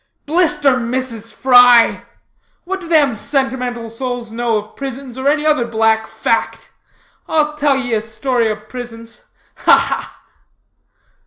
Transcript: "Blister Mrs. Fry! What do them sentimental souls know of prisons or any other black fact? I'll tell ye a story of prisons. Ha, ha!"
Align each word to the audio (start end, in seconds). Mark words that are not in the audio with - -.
"Blister 0.25 0.71
Mrs. 0.77 1.31
Fry! 1.31 2.07
What 2.63 2.81
do 2.81 2.87
them 2.87 3.15
sentimental 3.15 3.87
souls 3.87 4.31
know 4.31 4.57
of 4.57 4.75
prisons 4.75 5.15
or 5.15 5.27
any 5.27 5.45
other 5.45 5.63
black 5.67 6.07
fact? 6.07 6.71
I'll 7.27 7.53
tell 7.55 7.77
ye 7.77 7.93
a 7.93 8.01
story 8.01 8.49
of 8.49 8.67
prisons. 8.67 9.25
Ha, 9.57 9.77
ha!" 9.77 10.17